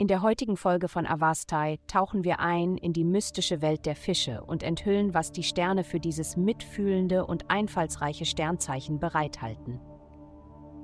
[0.00, 4.42] In der heutigen Folge von Avastai tauchen wir ein in die mystische Welt der Fische
[4.42, 9.78] und enthüllen, was die Sterne für dieses mitfühlende und einfallsreiche Sternzeichen bereithalten.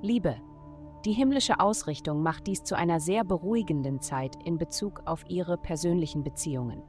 [0.02, 0.36] Liebe.
[1.06, 6.22] Die himmlische Ausrichtung macht dies zu einer sehr beruhigenden Zeit in Bezug auf Ihre persönlichen
[6.22, 6.82] Beziehungen.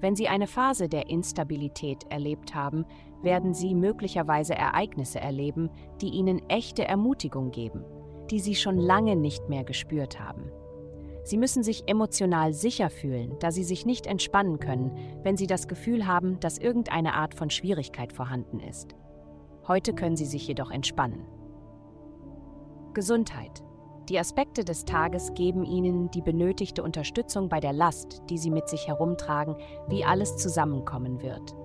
[0.00, 2.84] Wenn Sie eine Phase der Instabilität erlebt haben,
[3.22, 5.70] werden Sie möglicherweise Ereignisse erleben,
[6.02, 7.86] die Ihnen echte Ermutigung geben,
[8.30, 10.50] die Sie schon lange nicht mehr gespürt haben.
[11.24, 15.68] Sie müssen sich emotional sicher fühlen, da Sie sich nicht entspannen können, wenn Sie das
[15.68, 18.94] Gefühl haben, dass irgendeine Art von Schwierigkeit vorhanden ist.
[19.66, 21.24] Heute können Sie sich jedoch entspannen.
[22.92, 23.64] Gesundheit.
[24.10, 28.68] Die Aspekte des Tages geben Ihnen die benötigte Unterstützung bei der Last, die Sie mit
[28.68, 29.56] sich herumtragen,
[29.88, 31.56] wie alles zusammenkommen wird.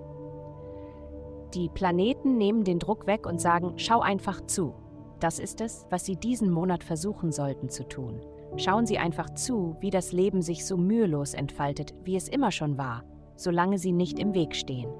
[1.52, 4.72] Die Planeten nehmen den Druck weg und sagen, schau einfach zu.
[5.18, 8.22] Das ist es, was Sie diesen Monat versuchen sollten zu tun.
[8.56, 12.78] Schauen Sie einfach zu, wie das Leben sich so mühelos entfaltet, wie es immer schon
[12.78, 13.04] war,
[13.36, 14.90] solange Sie nicht im Weg stehen.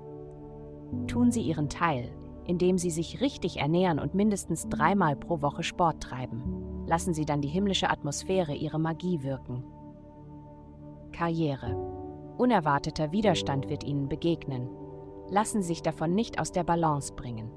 [1.06, 2.10] Tun Sie Ihren Teil,
[2.46, 6.84] indem Sie sich richtig ernähren und mindestens dreimal pro Woche Sport treiben.
[6.86, 9.64] Lassen Sie dann die himmlische Atmosphäre Ihre Magie wirken.
[11.12, 11.76] Karriere.
[12.38, 14.68] Unerwarteter Widerstand wird Ihnen begegnen.
[15.28, 17.50] Lassen Sie sich davon nicht aus der Balance bringen.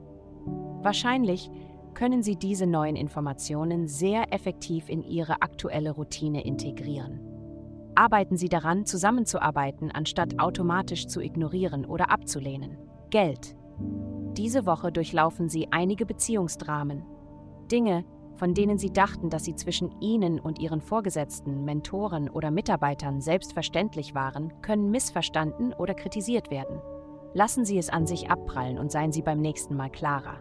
[0.81, 1.49] Wahrscheinlich
[1.93, 7.19] können Sie diese neuen Informationen sehr effektiv in Ihre aktuelle Routine integrieren.
[7.95, 12.77] Arbeiten Sie daran, zusammenzuarbeiten, anstatt automatisch zu ignorieren oder abzulehnen.
[13.09, 13.55] Geld.
[14.37, 17.03] Diese Woche durchlaufen Sie einige Beziehungsdramen.
[17.71, 18.03] Dinge,
[18.35, 24.15] von denen Sie dachten, dass sie zwischen Ihnen und Ihren Vorgesetzten, Mentoren oder Mitarbeitern selbstverständlich
[24.15, 26.81] waren, können missverstanden oder kritisiert werden.
[27.33, 30.37] Lassen Sie es an sich abprallen und seien Sie beim nächsten Mal klarer.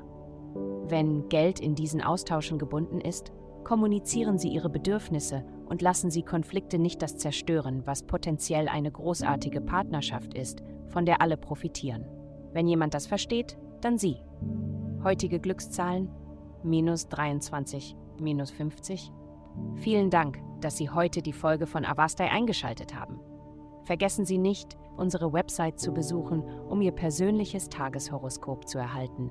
[0.88, 3.32] Wenn Geld in diesen Austauschen gebunden ist,
[3.64, 9.60] kommunizieren Sie Ihre Bedürfnisse und lassen Sie Konflikte nicht das zerstören, was potenziell eine großartige
[9.60, 12.04] Partnerschaft ist, von der alle profitieren.
[12.52, 14.16] Wenn jemand das versteht, dann Sie.
[15.04, 16.10] Heutige Glückszahlen
[16.62, 19.12] minus 23, minus 50.
[19.76, 23.20] Vielen Dank, dass Sie heute die Folge von Avastai eingeschaltet haben.
[23.84, 29.30] Vergessen Sie nicht, unsere Website zu besuchen, um Ihr persönliches Tageshoroskop zu erhalten